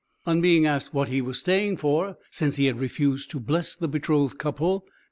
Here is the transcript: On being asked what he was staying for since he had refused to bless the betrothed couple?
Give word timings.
On 0.25 0.41
being 0.41 0.65
asked 0.65 0.95
what 0.95 1.09
he 1.09 1.21
was 1.21 1.37
staying 1.39 1.77
for 1.77 2.17
since 2.31 2.55
he 2.55 2.65
had 2.65 2.79
refused 2.79 3.29
to 3.29 3.39
bless 3.39 3.75
the 3.75 3.87
betrothed 3.87 4.39
couple? 4.39 4.87